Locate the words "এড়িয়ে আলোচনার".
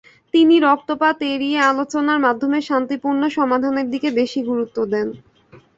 1.33-2.19